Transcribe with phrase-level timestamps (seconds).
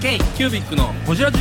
[0.00, 1.40] K キュービックのホジラジ。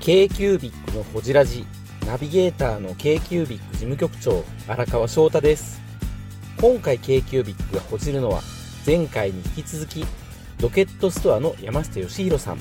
[0.00, 1.64] K q u b i c のほじラジ。
[2.06, 5.80] ナビゲーターの k q u b i c 事務局長荒川翔太です。
[6.60, 8.42] 今回 k q u b i c がほじるのは
[8.84, 10.04] 前回に引き続き
[10.60, 12.58] ロケットストアの山下義弘さん。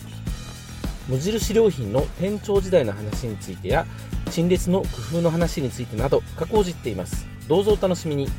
[1.09, 3.85] 無印良品の店長時代の話についてや
[4.31, 7.27] 陳列の工夫の話についてなど過去をじっています。
[7.49, 8.29] どうぞお楽しみに。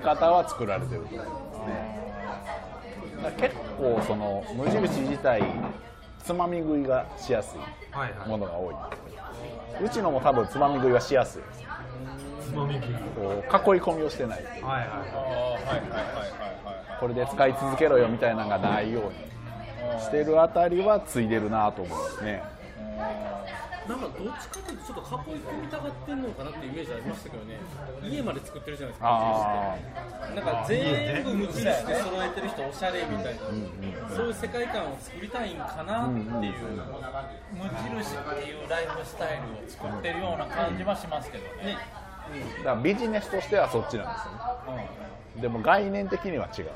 [0.00, 5.42] 方は作られてると思いますね結構その無印自体
[6.24, 7.58] つまみ食いがしやすい
[7.90, 8.28] はいはい。
[8.28, 11.42] ものが多いんですけどうちのも多分つまみ食いはしやすい。
[11.42, 12.88] ですつまみ食い。
[13.16, 14.44] こう囲い込みをしてない。
[14.44, 14.90] はいはい
[17.00, 22.42] これで使い続けろよみたいなのがないようにしてるあたりはついでるなと思いますね
[23.90, 27.58] なんかどっちかというとちょっと囲い込みたがってんのかなっていうイメージありましたけどね。
[28.06, 29.76] 家まで作ってるじゃないですかあ
[30.34, 33.40] なんか全部無印で揃えてる人おしゃれみたいな、
[34.14, 41.76] そういう世界観を作りたいんかなっていう、無印っていうライフスタイルを作ってるような感じはしますけどね。
[41.76, 42.10] あ
[42.58, 44.26] だからビジネスとしてはそっちなんです
[44.70, 44.88] よね、
[45.42, 46.70] でも概念的には違う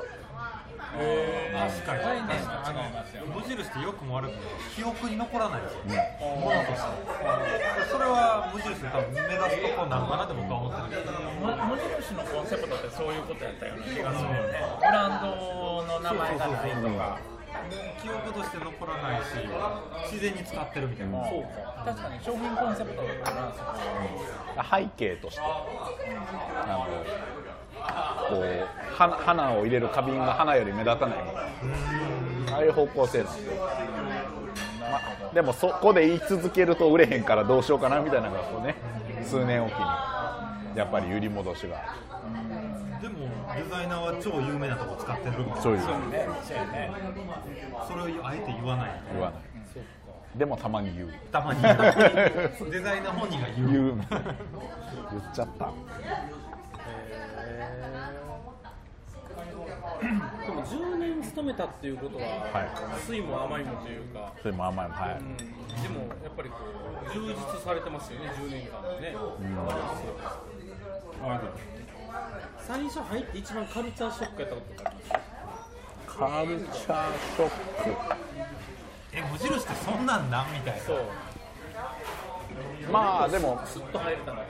[0.95, 2.05] 確かに。
[2.05, 3.27] 概念が違いますよ。
[3.27, 4.39] 無印って良くも悪くも
[4.77, 6.87] 記憶に残らないですよね、ものとして
[7.91, 14.31] それは無印で多分目指すとこなのかなって僕は思ってるけど無印のコンセプトってそういうことやったような気がする。
[14.31, 14.63] よね。
[14.79, 17.19] ブランドの名前がないとか。
[18.03, 19.31] 記憶として残らないし
[20.13, 21.83] 自然に使ってるみたいな、そうか。
[21.87, 23.57] 確かに商品コンセプトだか。
[24.57, 25.41] ら背景として。
[25.41, 25.65] あ
[26.67, 26.87] の
[28.29, 31.19] こう花花を入れる花瓶が花より目立たない
[32.53, 33.51] ああいう方向性なんで、
[34.81, 38.77] ま、でもそこで言い続けると売れへんからどうしようかなみたいなのがこうね
[39.25, 39.79] 数年おきに
[40.77, 41.97] やっぱり売り戻しが。
[43.01, 43.19] でも
[43.55, 45.85] デザイナーは超有名なとこ使ってるみたいなそういうね。
[46.43, 46.91] そうやね。
[47.87, 49.03] それをあえて言わない。
[49.13, 49.55] 言わない。
[50.37, 51.15] でもたまに言う。
[51.31, 51.69] たまに デ
[52.81, 53.71] ザイナー本人が言う。
[53.71, 53.95] 言う。
[55.13, 55.71] 言っちゃった
[60.65, 62.69] 10年勤めたっていうことは、はい。
[63.07, 65.43] 酸いも甘いもというか、それも甘いもはい、うん、で
[65.89, 66.57] もやっぱりこ
[67.07, 69.15] う充実されてますよね10年間ね、
[72.59, 75.11] 最初入って一番カルチャーショックやったことがあります？
[76.17, 77.51] カルチャーショッ
[79.13, 80.83] え無印ってそんなんなんみたいな。
[80.83, 80.97] そう。
[82.87, 83.61] クまあでも。
[83.65, 84.45] スッと入れたのが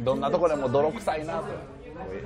[0.00, 1.44] どんなところでも泥臭いなと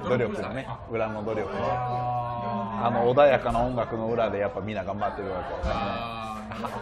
[0.09, 5.55] 努力のね裏の努力であの穏やかな音楽の裏でやっぱみんな頑張ってるわけ。
[5.57, 6.27] ですねは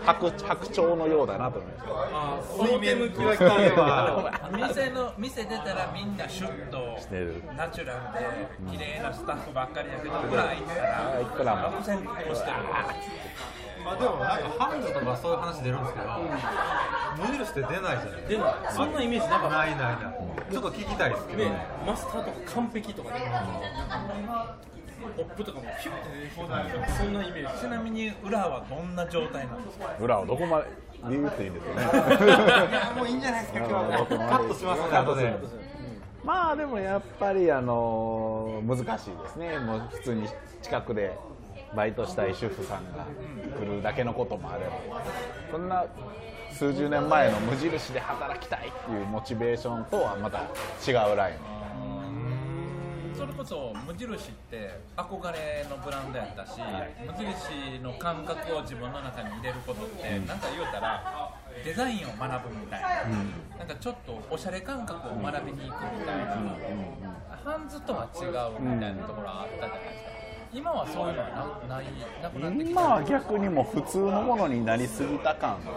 [0.05, 1.87] 白白鳥のようだなと思います。
[1.91, 7.43] あ表向きは光は 店の店出たらみんなシュッとしてる。
[7.57, 8.01] ナチュラル
[8.71, 11.69] で綺麗なスタッフばっかりだけど裏行ったらいくらも。
[11.79, 12.57] 悪戦苦闘してる
[13.85, 16.07] まあでもなんかハンズとかそういう話出るんですけど、
[17.19, 19.57] 無印って出ないじゃないでもそんなイメージなかった。
[19.59, 20.53] ないないない。
[20.53, 21.67] ちょっと聞きたいですけど、ね。
[21.87, 23.31] マスターとか完璧とかね。
[25.17, 27.61] ポップとかもピュッて出てきてそんなイメージ。
[27.61, 29.95] ちなみに裏はどんな状態なんですか？
[30.01, 30.67] 裏をどこまで
[31.11, 31.85] 言っていいんですよね。
[32.97, 34.07] もういいんじゃないですか今日は。
[34.09, 35.37] カットしますので後で
[36.25, 39.59] まあでもやっぱりあの難しいですね。
[39.59, 40.27] もう普通に
[40.63, 41.19] 近くで
[41.75, 43.07] バイトしたい主婦さんが
[43.59, 45.03] 来るだけのこともあれば
[45.51, 45.85] そんな
[46.53, 50.39] 数十年前の無印で働きたいっていうモチベーションとはまた
[50.89, 51.37] 違うライン。
[53.17, 56.61] それこそ無印って憧れのブランドやったし、
[57.07, 61.33] 無印の感覚を自分の中に入れることって、なんか言うたら
[61.65, 62.89] デザインを学ぶみたいな、
[63.59, 66.35] なんかちょっとおしゃれ感覚を学びに行くみたいな、
[67.45, 70.14] ハンズとは違うみたいなところあったじゃないですか
[70.55, 71.87] 今はそういうのはなない
[72.23, 75.73] なくなってき今たは逆にもう普通のものになりすぎた感です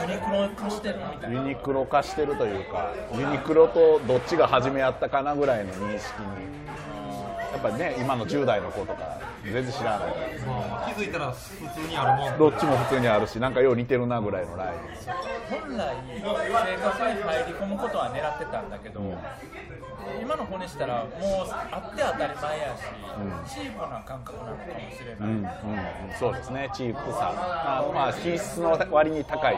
[0.00, 1.42] ユニクロ化してるみたいな。
[1.42, 6.62] ねユニクロ化してるというかユニクロとどっちが初めやったかなぐらいの認識に。
[7.52, 10.08] やっぱりね今の10代の子とか全然知らない。
[10.46, 12.38] まあ気づいたら普通にあるもん。
[12.38, 14.80] どっちも普通にあるしなんかよう似てるなぐらいのライン
[15.50, 19.00] 本来生活に入り込むことは狙ってたんだけど、
[20.20, 21.10] 今の骨したらもう
[21.50, 25.36] あって当たり前やし、チープな感覚なのかもしれない、うん。
[25.36, 25.48] うん、
[26.18, 29.56] そうですねチープさあまあ品質の割に高い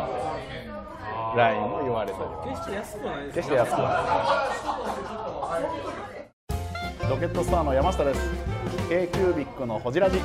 [1.37, 3.85] ラインも言われたり決して安くないです決して安くな
[7.09, 8.21] いロケットスターの山下です
[8.89, 10.19] k ー b i c のホジラジ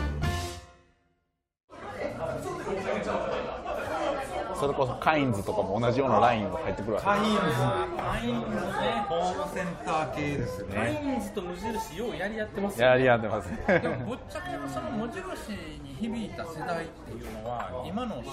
[4.59, 13.57] それこそカインズとかも同じようなラインが入ってくるわけカインズカインズねホームセンター系ですよカイねンズと無印ようやり合ってますよやり合ってますね。
[13.79, 15.51] でもぶっちゃけその無印
[15.83, 18.29] に響いた世代っていうのは今の30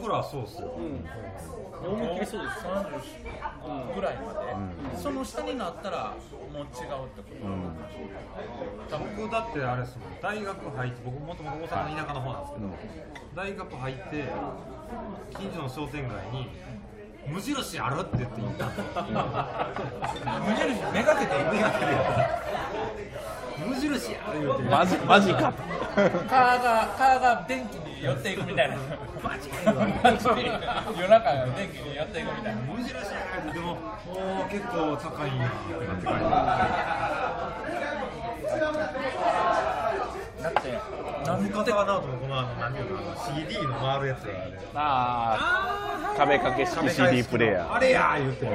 [0.00, 6.16] 僕らはそうっすよ思いっきりそうです30ぐらいまで、その下になったら
[6.52, 7.30] もう違うってこ
[8.90, 10.08] と、僕だってあれですもん。
[10.20, 12.66] 大学入って僕もともと大阪の田舎の方なんですけど、
[13.36, 14.24] 大学入って
[15.36, 16.48] 近所の商店街に
[17.28, 18.92] 「無印ある?」って言って行ったんですよ
[20.46, 21.86] 無印めがけて目がけて
[23.66, 24.62] 無印や言うて。
[24.62, 25.52] マジマジか。
[25.52, 25.62] と
[26.28, 28.76] カーがカーが電気に寄っていくみたいな。
[29.20, 29.72] マジマ
[30.16, 30.28] ジ
[31.00, 32.62] 夜中が電気に寄っていくみたいな。
[32.62, 32.94] 無印や
[33.44, 33.80] 言うてでもも
[34.46, 36.22] う結構高いんやってなって帰って
[40.54, 43.16] だってなん深澤直人もこのあの何ていうのあの
[43.46, 48.52] CD の回るやつやあれああ壁掛け式 CD プレイヤーあれや言うてる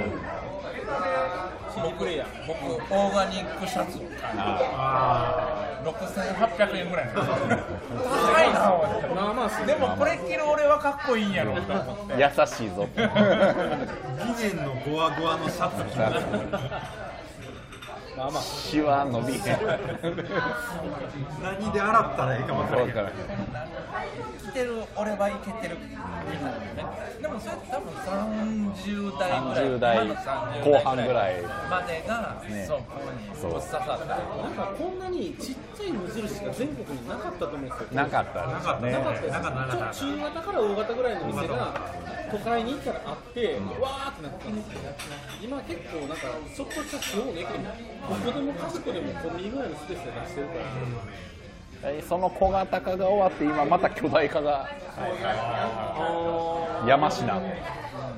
[1.76, 8.60] CD プレイヤー僕オーガニックシャツを買いあ6800円ぐらいの高いな
[9.16, 13.56] まあまあすでもこれ着る俺はかっこいいんやろと思って優しいぞってあ
[14.38, 16.00] ギネンのゴワゴワのシャツ着て
[18.18, 18.44] まあまあ。
[18.44, 19.42] シワ伸びへん。
[21.42, 22.90] 何で洗ったらいいか分からへん
[24.04, 25.78] 分からん着てる俺はいけてる。
[25.80, 26.86] みたいなね
[27.22, 29.66] でもそれ多分30代ぐらい。
[29.66, 31.42] 30代まだ30後半ぐらい。
[31.42, 34.16] までが、ねそうここにぶっ刺さったな
[34.50, 37.88] んかこんなにちっちゃい無印が全国になかったと思うんですよ。
[37.94, 40.06] なかったなかったなかったです。
[40.06, 41.74] 中型から大型ぐらいの店が
[42.32, 44.74] 都会に行ったらあって、わーってなってたんです。
[44.74, 44.80] よ
[45.42, 47.66] 今結構なんかちょっとした地方の駅でも
[48.10, 50.66] どこでもかしこでもコンビニぐらいのスペースで出してるから、
[52.08, 54.68] その小型化が終わって今また巨大化が。
[54.98, 57.16] あ山科。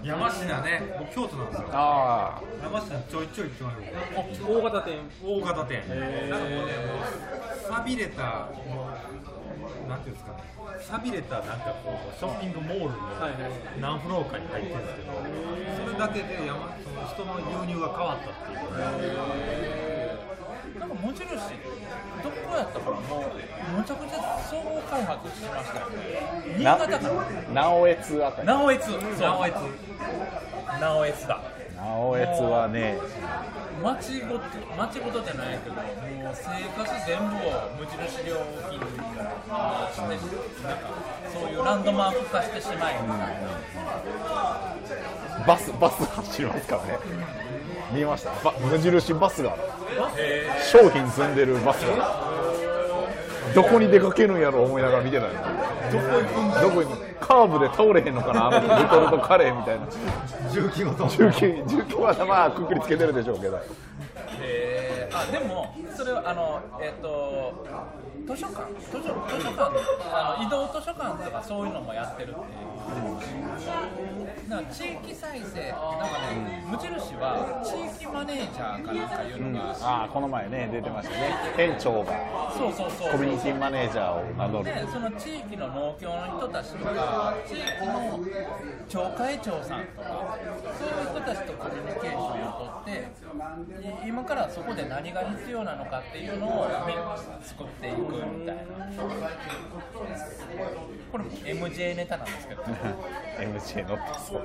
[0.03, 0.81] 山科ね。
[0.99, 1.67] 僕京都なんですよ。
[1.71, 4.99] あ山科ちょいちょい行きます大型店。
[5.23, 5.81] 大型店。
[5.89, 7.01] なんかもうねもう
[7.67, 8.49] 錆びれた
[9.87, 10.37] なんていうんですかね
[10.79, 13.51] 錆びれたなんかこうショッピングモールのはいはい。
[13.81, 15.11] 何フローかに入ってるんですけど
[15.87, 19.94] それだけで山その人の流入が変わったっていう
[20.95, 21.25] なんか無印
[22.23, 25.87] どこやったかなもうむちゃくちゃ総合開発しましたよ
[26.57, 27.09] 新な潟か
[27.53, 27.61] な。
[27.61, 28.47] 直江津あたり。
[28.47, 29.57] 直江津直江津
[30.79, 31.41] 直江津だ。
[31.77, 32.97] 直江津はね。
[33.83, 34.45] 町ごと
[34.77, 35.85] 町ごとじゃないけどもう
[36.33, 38.39] 生活全部を無印良
[38.69, 40.89] 品にしてなんか
[41.31, 42.95] そういうランドマーク化してしまい、
[45.45, 46.99] バスバス走りますからね
[47.91, 48.31] 見えました？
[48.43, 49.55] ば無印バスが
[50.71, 52.25] 商品積んでるバスが。
[53.53, 55.41] どこに出かけるんやろ思いながら見てたんどこ
[56.19, 58.47] 行くどこ行くカーブで倒れへんのかな？
[58.47, 59.87] あのレトルトカレーみたいな。
[60.51, 61.07] 重機ごと。
[61.07, 63.59] 重機重機はまあくくりつけてるでしょうけど。
[64.41, 65.17] えー。
[65.17, 67.65] あでもそれはあのえっ、と
[68.25, 69.05] 図書館図書図
[69.43, 69.71] 書館
[70.11, 72.65] あの移動図書館とかそういうのもやってるっていう
[74.49, 88.19] だか地域再生なんかね無印は地域マネージャーかなんかいうのが、ああこの前ね出てましたね店長がそうそうそうコミュニティマネージャーを名乗るでその地域の農協の人たちとか地域の
[88.87, 90.37] 町会長さんとか
[90.77, 93.09] そういう人たちとコミュニケーションをとって
[94.07, 96.67] 今からそこで何が必要なのかっていうのを
[97.41, 98.63] 作っていくみたいな
[101.11, 104.41] これも MJ ネタなんですけど MJ 乗ってそう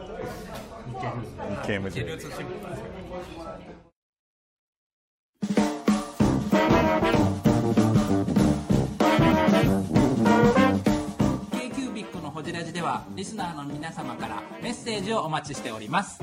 [0.90, 3.90] 日経流 MJ 通新聞なんですけど
[12.40, 16.22] ホジラジではリスナーの皆様からメッセージをお待ちしております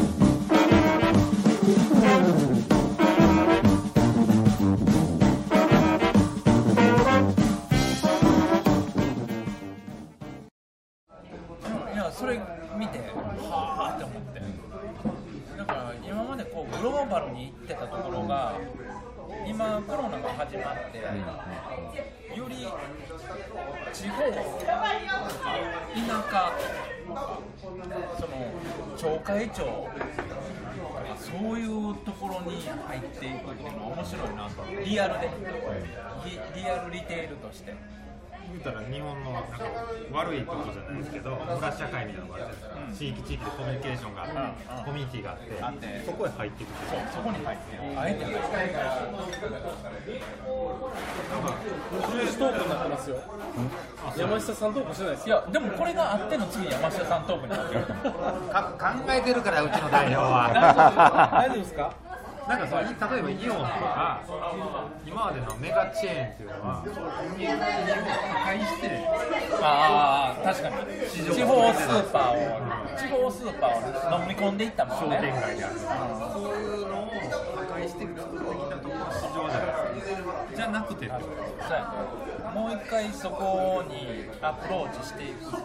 [19.61, 20.97] 今コロナが始まって
[22.35, 22.55] より
[23.93, 24.41] 地方田
[26.31, 26.51] 舎
[28.17, 28.33] その
[28.97, 29.87] 町会長
[31.15, 34.65] そういうところに入っていくっていうのは面白いなと。
[34.83, 35.29] リアルで。
[36.25, 37.75] リリアルリテールとして。
[38.51, 39.63] 言うたら日本のなんか
[40.11, 47.81] 悪いことじゃないですけど村社会みたいなのがあるじゃないですか、地域地域でコミュニケーションがあって、うんコミュニティがあってそこへ入っていくっていうそこに入ってる。
[47.99, 48.41] あえて入って
[51.91, 53.17] 無印トークになってますよ
[54.17, 55.27] 山下さんトークしてないです。
[55.27, 57.85] いやでもこれがあっての次山下さんトークになってる。
[57.85, 60.49] か考えてるからうちの代表は。
[61.31, 62.10] 大丈夫ですか？
[62.47, 62.87] なんかその例
[63.19, 64.21] えばイオンとか
[65.05, 66.83] 今までのメガチェーンっていうのは
[67.37, 68.89] 人間を破壊して
[69.61, 70.75] ああ確かに。
[71.35, 75.75] 地方スーパーを地方スーパーを飲み込んでいったもん商ね店街である。
[75.75, 77.13] とかそういうのを破
[77.77, 80.33] 壊して作ってきたところが市場じゃないですか。
[80.55, 81.27] じゃなくてってこと。
[81.27, 85.63] ですそうもう一回そこにアプローチしていくっていう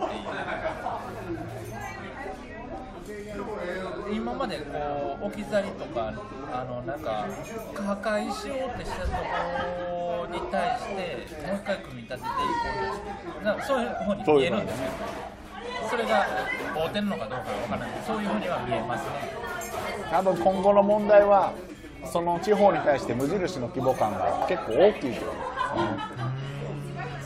[4.12, 6.12] 今までこう置き去りとか
[6.52, 7.26] あのなんか
[7.74, 10.92] 破壊しようってしたところに対して
[11.46, 12.32] もう一回組み立てていこ
[13.34, 13.44] うと。
[13.44, 14.84] なんかそういうふうに見えるんですよ。
[15.90, 16.26] それが
[16.74, 17.90] 合うてるのかどうかは分からない。
[18.06, 19.10] そういうふうには見えますね。
[20.10, 21.52] 多分今後の問題は
[22.04, 25.26] その地方に対して無印の規模感が結構大きいと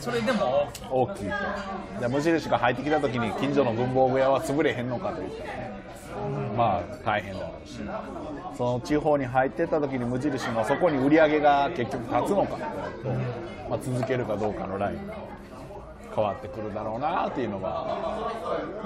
[0.01, 0.83] それでも大きい。
[0.89, 1.29] 大きい
[1.95, 5.71] とで無印が入ってきた時に近所の文房具屋は潰れへんのかといったらね。
[6.57, 7.79] まあ大変だろうし。
[8.57, 12.55] その地方に入ってった時に無印のそこに売り上げが結局立つのか。
[12.55, 13.09] ってなると、
[13.69, 15.13] まあ、続けるかどうかのラインが
[16.13, 18.31] 変わってくるだろうなっていうのが。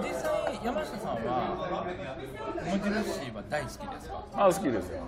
[0.04, 1.86] 実際山下さんは
[2.64, 4.24] 無印は大好きですか？
[4.34, 5.02] あ好きですよ。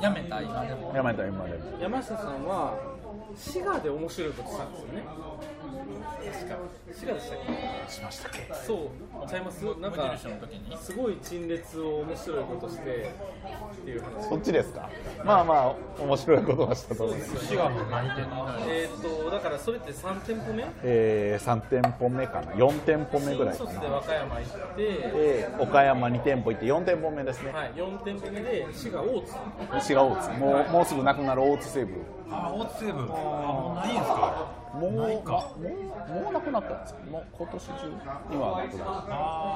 [0.00, 0.92] やめた今でも。
[0.94, 1.78] やめた今でも。
[1.80, 2.74] 山下さんは
[3.36, 5.04] 滋賀で面白いことしたんですよね。
[5.68, 6.56] 確か？
[6.92, 7.38] 滋賀でしたっ
[7.86, 7.92] け？
[7.92, 9.62] しましたっけそうちゃいます。
[9.64, 10.76] なん無か印の時に？
[10.78, 13.12] すごい陳列を面白いことして
[13.82, 14.28] っていう話。
[14.28, 14.88] そっちですか？
[15.24, 15.54] まあま
[15.98, 17.46] あ面白いことはしたと思います。
[17.46, 18.26] 滋賀の何店
[18.68, 20.64] えー、とだからそれって3店舗目？
[20.82, 22.52] えー、3店舗目かな。
[22.52, 27.52] 4店舗目ぐらいか新卒でな和歌山行って、で岡山2店舗行って4店舗目ですね。
[27.52, 29.34] はい、4店舗目で滋賀大津。
[29.82, 30.30] 滋賀大津。
[30.38, 31.94] もうもうすぐなくなる大津西部。
[32.30, 33.00] あ大津西部。
[33.00, 34.67] あもうないんですか？
[34.74, 35.32] もうないか。
[35.32, 37.00] まもうもうなくなったんですか。
[37.10, 39.48] もう今年中にはなくなった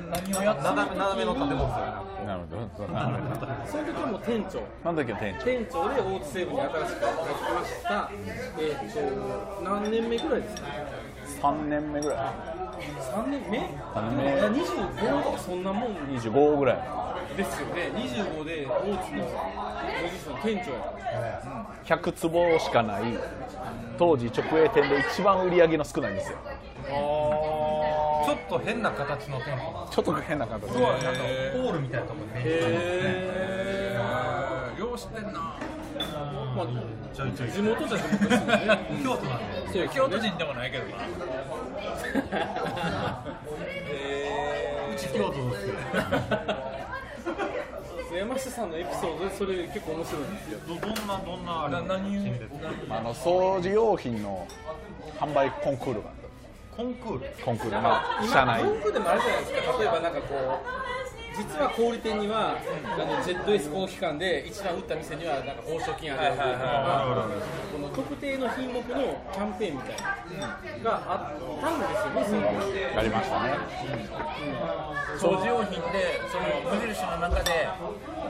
[0.00, 8.10] 何をやって斜め斜めの建物ですよねなるほどなるほどその時も店長その時の店長店長で大津西部に新しく入ってきました
[8.58, 10.18] えっ、と何年目。
[10.18, 10.56] ぐらいです
[11.40, 12.00] か3年目。
[12.00, 13.70] ぐらい3年目。
[13.94, 14.34] 三年目。
[14.34, 19.24] いや25とかそんなもん25ぐらいですよね25で大津の
[20.02, 23.02] 無印の店長やから100坪しかない
[24.00, 26.30] 当時直営店で一番売り上げの少ない店。
[26.30, 26.36] ちょ
[28.32, 31.08] っと変な形の店舗ちょっと変な形でなんか
[31.52, 32.62] ホールみたいなところにメニュー。
[32.62, 33.98] へ
[34.78, 35.30] よう知ってんな。
[35.30, 35.34] ー
[36.54, 36.66] まあ
[37.14, 37.50] ちょいちょい。
[37.52, 38.46] 地元じゃ地元ですよね。
[39.04, 39.44] 京都なんで。
[39.66, 40.96] そうです京都人でもないけどな。
[44.90, 45.74] うち京都ですよ
[48.16, 50.58] 山下さんのエピソードでそれ結構面白いんですよ。
[50.66, 52.44] どどんなどんなあれな何を陳列
[52.90, 54.46] あの掃除用品の
[55.18, 56.14] 販売コンクールがあっ
[56.76, 57.20] コンクール？
[57.20, 58.60] たコンクールまあ社内。
[58.62, 59.78] 今文句でもあるじゃないですか。
[59.78, 60.89] 例えばなんかこう
[61.36, 66.32] 実は小売店には、あの ZS 公期間で一番売った店にはなんか報奨金ある。
[66.32, 67.28] とか、
[67.72, 68.82] この特定の品目の
[69.32, 71.86] キャンペーンみたいなのがあったんで
[72.26, 73.54] すよね、そのやりましたね。
[75.18, 76.44] 掃除用品でその
[76.74, 77.68] 無印の中で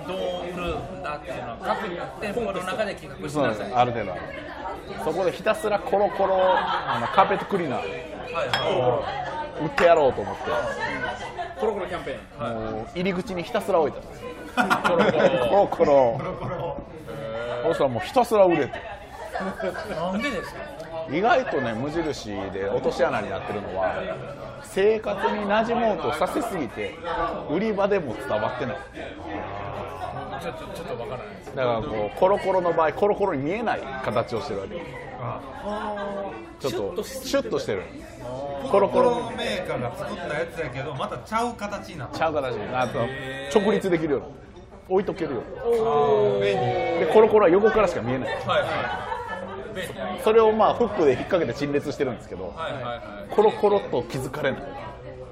[0.07, 1.02] どう売るん。
[1.02, 1.88] だっていうのを各
[2.21, 3.76] 店舗の中で企画しそうなさいです。
[3.76, 4.12] ある程度。
[4.12, 4.21] ある
[5.04, 7.83] そこでひたすらコロコロあのカーペットクリーナー
[9.62, 10.42] 売ってやろうと思って
[11.61, 16.19] コロコロキャンペーン、もう入り口にひたすら置いたんですよコロ。
[16.40, 16.87] コロ。
[17.64, 18.73] そしたらもうひたすら売れて
[19.95, 20.61] なんでですか
[21.11, 26.95] 意外とね無印で落とし穴になってるのは生活に馴染もうとさせすぎて
[27.50, 28.76] 売り場でも伝わってない
[30.40, 32.38] ちょっとちょっとわからないですだからこうコロ。
[32.38, 32.61] コロ。
[32.61, 33.14] の場合コロ。
[33.14, 33.35] コロ。
[33.35, 35.10] に見えない形をしてるわけ
[36.61, 37.83] ちょっとシュッとしてる。
[38.71, 43.00] コロコロメーカーが作ったやつやけどまたちゃう形になってちゃう形あと
[43.59, 44.27] 直立できるような。
[44.89, 45.43] 置いとけるよ
[46.41, 48.29] でコロコロは横からしか見えない。
[48.29, 48.67] はいはい
[50.25, 52.97] それをまあフックで引っ掛けて陳列してるんですけどはいはいは
[53.31, 53.35] い。
[53.35, 54.62] コロコロと気づかれない。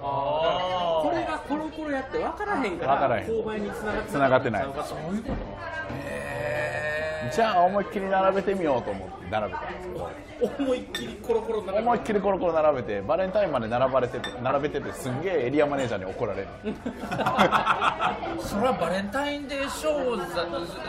[0.01, 3.27] あこれがコロコロやって分からへんから、分からへん。
[3.27, 4.63] 購買につながって繋がってない。
[4.63, 6.18] そういうことへ
[7.33, 10.11] じゃあ思いっきり並べてみようと思って並べたんですけど。
[10.41, 13.01] 思いっきりコロコロ並べ思いっきりコロコロ並べて。
[13.03, 16.49] バレンタインまで並ばれてて並べててすんげえエリアマネージャーに怒られる。
[18.41, 20.45] それはバレンタインデーショーザ、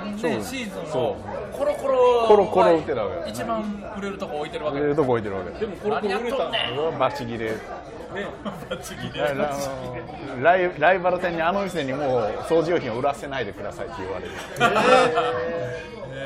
[0.05, 1.17] ね、シーズンその
[1.51, 3.29] コロコロコロコロ売ってたわけ。
[3.31, 5.59] 一番売れるとこ置いてるわけ売れるとこ置いてるわけ。
[5.59, 7.51] でもコロコロ売れたんだうわバチ切れ
[8.13, 8.27] ね
[10.41, 15.33] ラライライバル店にあの店にもう掃除用品を売らせないでくださいって言われる、あ
[16.13, 16.18] じ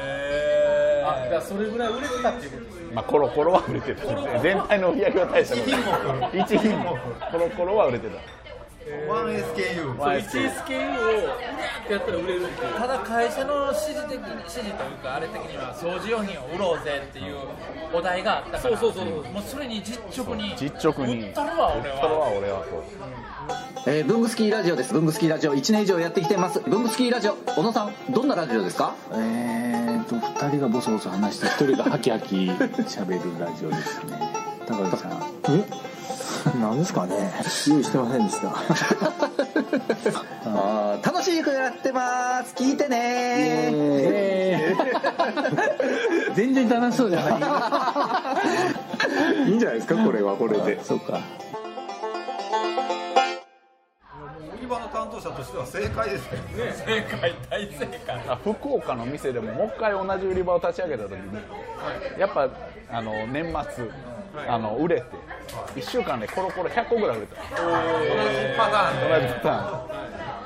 [1.33, 2.93] ゃあそれぐらい売れてたっていうことですね。
[2.93, 4.39] まあ、コロコロは売れてた。
[4.39, 5.61] 全体の売り上げは大したこ
[6.07, 6.31] とない。
[6.31, 6.85] 1品目。
[7.31, 8.42] コロコロは売れてた
[8.85, 11.83] 1SKU まあ 1SKU をうわー。
[11.83, 12.73] ってやったら売れるっていう。
[12.77, 17.37] ただ会社の指示的に指示というかあれ的には掃除用品を売ろうぜっていう
[17.93, 18.61] お題があったから。
[18.61, 21.21] そうそうそうもうそれに実直に実直に。
[21.23, 22.59] 売ったるわ俺それはは俺は。
[22.59, 22.83] と
[23.85, 24.93] えー、ブングスキーラジオです。
[24.93, 25.55] ブングスキーラジオ。
[25.55, 26.61] 1年以上やってきてます。
[26.61, 28.95] ブングスキーラジオ、小野さん、どんなラジオですか？
[29.11, 34.19] えーと2人がボソボソ話して1人がハキハキ喋るラジオですね。
[34.65, 35.11] 高橋さん。
[35.49, 35.82] え？
[36.73, 37.31] 何ですかね。
[37.67, 38.49] 用意してませんでした。
[40.49, 42.55] あー楽しくやってます。
[42.55, 44.73] 聞いてね。
[46.33, 47.29] 全然楽しそうじゃな
[49.45, 49.49] い。
[49.49, 50.83] いいんじゃないですかこれはこれで。
[50.83, 51.19] そうか。
[54.57, 56.73] 売り場の担当者としては正解ですけどね。
[56.73, 58.21] 正解大正解。
[58.27, 61.37] あ福岡の店でももう一回同じ売り場を立ち上げた時に。
[62.17, 62.49] やっぱ
[62.91, 65.05] あの年末あの売れて
[65.75, 67.35] 1週間でコロコロ100個ぐらい売れた。
[67.35, 67.55] 同じ
[68.57, 69.27] パターンで。
[69.27, 69.92] 同じパターン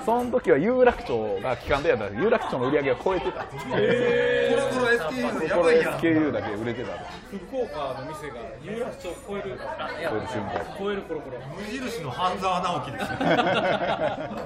[0.08, 3.44] その時は有楽町が期間でやったら有楽町の売り上げを超えてた。
[3.44, 3.76] コロコ
[4.80, 6.94] ロ SKU でやこればいやん SKU だけ売れてた
[7.28, 9.66] 福岡の店が有楽町を超える超
[10.16, 13.18] える瞬間超えるコロコロ無印の半沢直樹ですね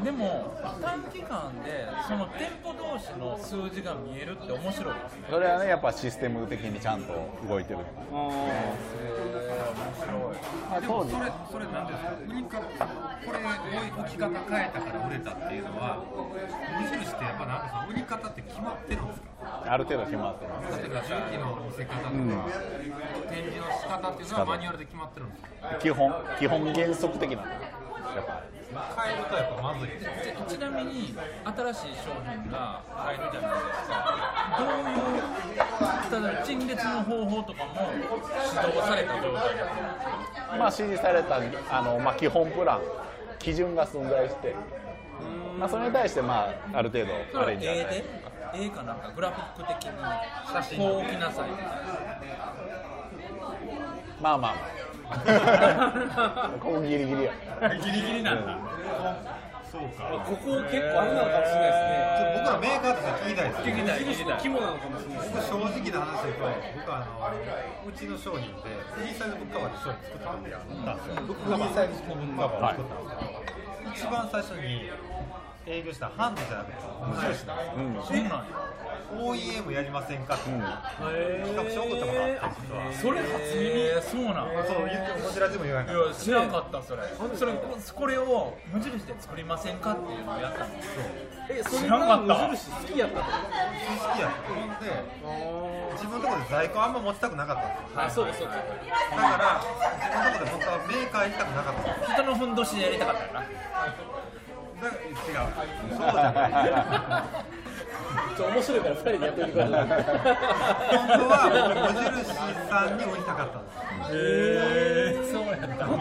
[0.03, 7.13] でも短期間でその店舗同士の数字が見えるって面白いですねそれはねやっぱシステム的にちゃんと
[7.47, 7.83] 動いてるで
[10.87, 11.99] もそれそれなんです
[12.49, 12.59] か
[13.25, 13.37] これ
[14.01, 19.27] 置き方変えたから売れたっていうのは無印ってやっぱなんか売り方って決まってるんですか？
[19.67, 22.11] ある程度決まってます例えば新規の見せ方とか、
[23.29, 25.75] 展示の仕方っていうのはマニュアルで決まってるんですか？
[25.79, 29.99] 基本基本原則的なのやっぱ変えるとやっぱまずいで
[30.47, 33.95] ちなみに新しい商品が入るじゃないですか。
[34.57, 35.03] どういう
[36.11, 38.15] 例えば陳列の方法とかも指導
[38.81, 39.63] された状態で
[40.57, 42.81] まあ指示されたあの、まあ、基本プラン
[43.39, 44.55] 基準が存在して、
[45.59, 47.93] まあ、それに対して、まあ、ある程度アレンジは A ない。
[47.95, 48.03] で
[48.53, 49.91] A かなんかグラフィック的
[50.73, 51.49] にこう置きなさい
[54.21, 56.49] まあまあまあ。
[56.59, 57.33] ここギリギリや。
[57.83, 58.57] ギリギリなんだ。
[59.71, 60.03] そうか。
[60.25, 62.01] ここ結構あれなのかもしれないですね。
[62.41, 70.49] 僕らメーカーとして聞きたいです聞きたい聞きたい肝なのかもしれない僕正直な話で言うと僕はあのうちの商品でフリーサイズブックカバーで商品作ったんで
[71.21, 74.89] ブックカバーフリーサイズブックカバーを作ったんですよ、一番最初に
[75.71, 77.93] 営業したハンズじゃなくて無印なん。
[77.95, 78.29] ですよ、そうなん。
[78.29, 78.45] や
[79.11, 80.23] OEM やりません。
[80.23, 84.47] かって、企画書送ったことあったそれ初耳そうなん。
[84.67, 86.49] そう言ってもこちらでも言わないや知らん。
[86.49, 87.03] かったそれ
[87.35, 89.77] それこれを無印で作りません。
[89.79, 90.71] かっていうのをやったん。
[90.77, 91.01] ですよ
[91.49, 92.07] えそれ知らん。
[92.07, 94.31] かった無印好きやったと好きやっ
[94.79, 94.91] たで
[95.91, 96.93] 自分のところで在庫あん。
[96.93, 97.67] ま持ちたくなかったん。
[97.67, 98.59] ですよあそうですそうです
[99.11, 99.61] だから
[99.99, 101.75] 自分のところで本当はメーカー行きたくなかっ
[102.07, 102.55] た人のふん。
[102.55, 103.43] どしでやりたかったよな
[104.87, 104.95] 違う
[105.95, 106.51] そうじゃない。
[108.35, 111.33] ちょ面白いから二人でやってみてください本当は。
[111.93, 112.23] 無印
[112.69, 113.77] さんに売りたかったんです
[114.13, 114.17] へ
[115.21, 115.99] えそうやった初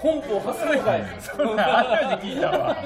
[0.00, 2.76] 本邦初公開そんなん初めて聞いたわ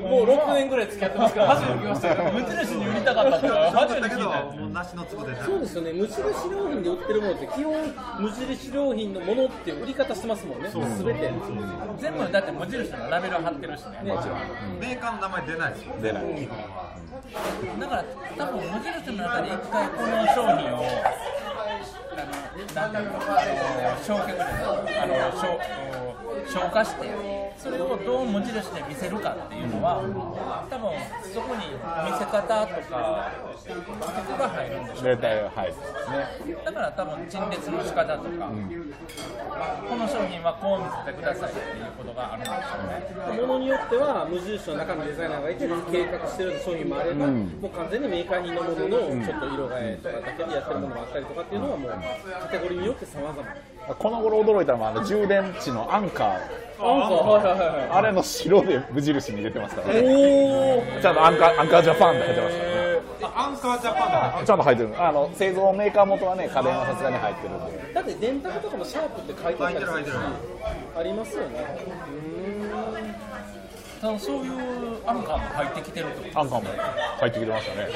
[0.00, 1.46] もう6年ぐらい付き合ってますから。
[1.48, 4.38] 初めて聞きましたけど無印に売りたかったって初めだけどて聞いた。
[4.38, 11.32] よもう梨の粒でそうですよね無印良品で売ってるものって基本無印良品のものって売り方してますもんねすべて
[12.00, 14.38] 全部だって無印のラベル貼ってるしねもちろん
[14.80, 16.48] メーカーの名前出ないですよ出ない
[17.80, 18.04] だから
[18.38, 20.84] 多分無印の中で一回この商品を
[22.74, 24.36] あのなんだろうあの焼却
[25.02, 25.58] あの消
[26.46, 30.02] 消化してそれをどう無印で見せるかっていうのは
[30.68, 30.90] 多分
[31.32, 33.30] そこに見せ方とか
[33.62, 38.50] 付けが入るんでしょうデータが入るねだから多分陳列の仕方とか、
[39.88, 51.92] この商品はこう見せてくださいっていうことがあるんでしょうねものによっては無印の中のデザイナーがいて計画してる商品もあれば、もう完全にメーカー品のもののちょっと色替えとかだけでやってるものがあったりとかっていうのはもう
[52.52, 53.42] カテゴリーによって様々
[53.94, 56.28] この頃驚いたのはあの充電池のアンカー。
[56.34, 57.88] アンカーはいはいはいはい。
[57.90, 60.00] あれの白で無印に入れてますからね。
[60.04, 64.46] おおちゃんとアンカーアンカージャパンって入ってますからねあアンカージャパンだ。
[64.46, 65.02] ちゃんと入ってる。
[65.02, 67.94] あの製造メーカー元はね家電はさすがに入ってるんで。
[67.94, 69.76] だって電卓とかもシャープって書いてある。
[70.94, 71.58] ありますよね
[74.02, 74.52] ただそういう
[75.06, 76.68] アンカーも入ってきてるってことアンカーも
[77.20, 77.88] 入ってきてましたね。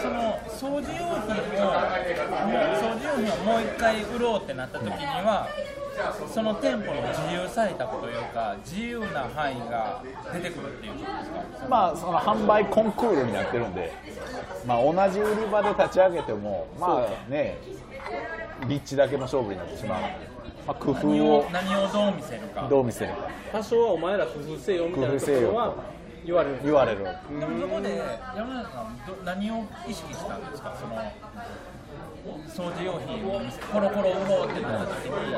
[0.00, 5.46] その掃除用品をもう掃除用品をもう一回売ろうってなった時には
[6.32, 11.68] その店舗の自由採択というか自由な範囲が出てくるっていうことですか？
[11.68, 13.92] まあその販売コンクールになってるんで
[14.66, 17.58] まあ同じ売り場で立ち上げてもまあね
[18.66, 20.00] 立地だけの勝負になってしまう。
[20.00, 20.32] ので、
[20.66, 22.68] まあ、工夫何をを何をどう見せるか。
[22.68, 23.28] どう見せるか。
[23.52, 25.74] 多少はお前ら工夫せよみたいなところは
[26.24, 26.58] 言われる。
[26.64, 27.04] 言われる。
[27.04, 27.10] で
[27.46, 28.02] もそこで
[28.36, 30.74] 山中さんど何を意識したんですか？
[30.80, 35.36] その掃除用品をコロコロ売ろうってなった時に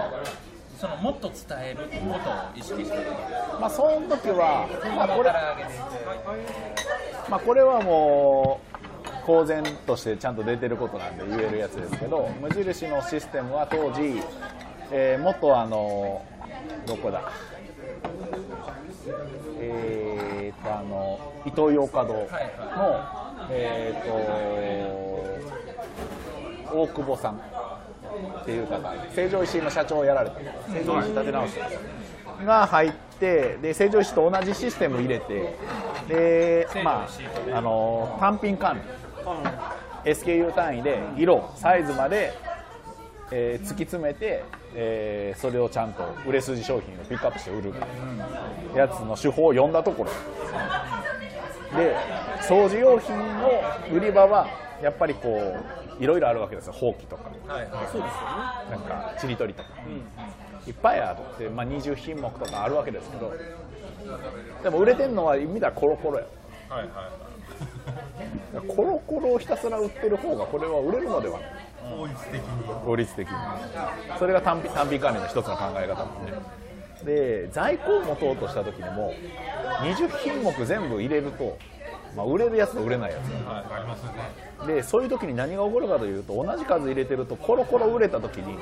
[0.79, 3.59] そのもっと伝えることを意識したんですか。
[3.61, 5.33] まあその時は、まあ、これ
[7.29, 14.23] まあ、これはもう公然としてちゃんと出てることなんで言えるやつですけど無印のシステムは当時、
[14.91, 16.25] えー、元あの
[16.87, 17.23] どこだ？
[19.61, 22.27] えー、とあのイトーヨーカドーの、
[23.51, 28.95] えー、と大久保さんっていう方。
[29.15, 30.41] 成城石井の社長をやられた。
[30.71, 32.45] 成城石井立て直した。
[32.45, 35.57] が入ってで成城石井と同じシステム入れて
[36.09, 37.09] で、ま
[37.53, 38.83] あ、あの単品管理。
[40.05, 42.33] SKU 単位で色サイズまで、
[43.33, 44.45] えー突き詰めて、
[44.79, 47.73] えーそれをちゃんと売れ筋商品をピックアップして売る
[48.75, 50.11] やつの手法を読んだところ。
[51.77, 51.97] で
[52.43, 53.51] 掃除用品の
[53.93, 54.47] 売り場は
[54.83, 55.57] やっぱりこ
[55.99, 56.73] ういろいろあるわけですよ。
[56.73, 57.31] ほうきとか。
[57.47, 58.07] はいはいそうですよね
[58.71, 59.69] なんかちりとりとか、
[60.67, 63.33] いっぱいあるって、まあ、20品目とかあるわけですけど。
[64.63, 66.25] でも売れてるのは見たらコロコロや。
[66.69, 68.67] はいはい。
[68.69, 72.75] コロコロをひたすら売ってる方がこれは売れるのではない効率的に。
[72.85, 73.35] 効率的に。
[74.19, 76.33] それが単品単品管理の一つの考え方なんで。
[77.05, 79.13] で在庫を持とうとした時にも
[79.81, 81.59] 20品目全部入れると、
[82.17, 83.21] まあ、売れるやつと売れないやつ。
[83.47, 84.75] ありますよね。
[84.75, 88.57] でそういう時に何が起こるかというと同じ数入れてるとコロコロ売れた時に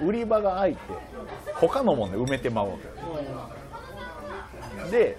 [0.00, 0.80] 売り場が空いて
[1.54, 2.74] 他のもんで埋めてまうわ
[4.86, 4.90] け。
[4.90, 5.18] で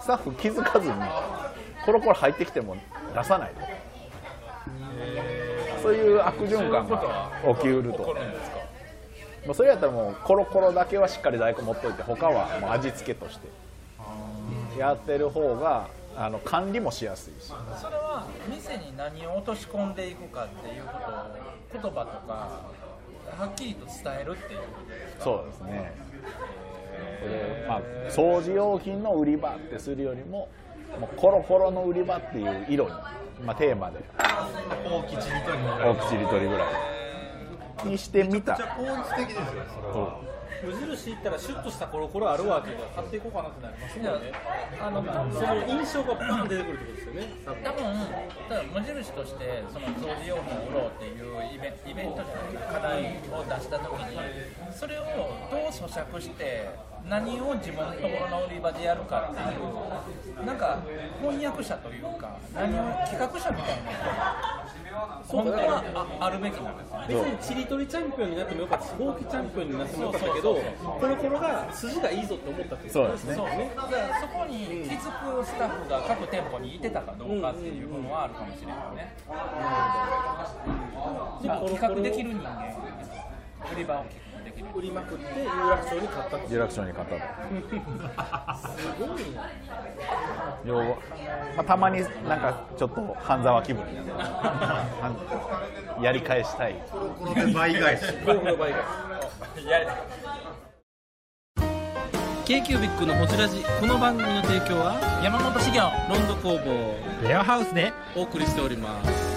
[0.00, 0.94] スタッフ気づかずに
[1.86, 2.76] コロコロ入ってきても
[3.14, 3.60] 出さないと
[5.84, 8.16] そういう悪循環が起きうると。
[9.44, 13.48] まあそれやったらもうコロコロだけはしっかり在庫持っといて他はもう味付けとして。
[14.78, 17.48] やってる方があの管理もしやすいし。
[17.48, 17.54] そ
[17.90, 20.88] れは店に何を落とし込んでいくかっていうこ
[21.72, 22.32] とを言葉とか
[23.38, 24.60] はっきりと伝えるっていう
[25.20, 25.92] そうですね。
[27.20, 30.48] それまあ、掃除用品の売り場ってするよりも
[30.98, 32.92] もうコロコロの売り場っていう色に、
[33.42, 33.98] まあ、テーマで。
[34.84, 35.58] 大きちりとり。
[35.58, 37.88] の大きちりとりぐらい。
[37.88, 38.52] にしてみた。
[38.52, 40.20] めちゃ効率的ですよねそれは
[40.62, 44.32] 無印行ったらシュッとしたコロコロあるわっていうのは買っていこうかなってなりますもんね。
[44.80, 47.84] あのその印象がバン出てくるってことですよね多分。
[48.48, 54.18] 多分無印としてその掃除用品を売ろうっていうイベイベントじゃない課題を出した時に
[54.72, 55.04] それを
[55.50, 56.68] どう咀嚼して
[57.08, 60.80] 何を自分のところの売り場でやるかっていうなんか
[61.20, 64.63] 翻訳者というか何を企画者みたいな
[65.26, 65.82] 本当は
[66.20, 70.54] ああるべきなんです別にチリトリチャンピオンになってもよかったしほうきチャンピオンになってもよかったけど
[71.00, 73.34] コロコロが筋がいいぞって思ったってことですね。
[73.34, 77.40] そうだからそこに気づくスタッフが各店舗にいてたかどう。
[77.40, 77.94] かっていう。
[78.04, 79.34] のはあるかもしれないね、ま
[81.56, 82.50] あ企画できる人間
[83.72, 84.33] 売り場を企画できる
[84.74, 86.52] 売りまくって有楽町に買ったと。
[86.52, 87.20] 有楽町に買ったと。
[88.68, 89.50] すごいな。
[90.66, 90.84] 要は、
[91.56, 93.84] まあ、たまになんかちょっと半沢気分
[96.00, 96.74] やり返したい。
[96.90, 98.02] これで倍返し。
[98.24, 98.76] ゴルフの場合が
[99.68, 99.96] やりたい
[102.44, 103.64] k q b i c のホジラジ。
[103.80, 105.80] この番組の提供は山本修行
[106.10, 107.26] ロンド工房。
[107.26, 107.92] レアハウスで。
[108.14, 109.33] お送りしております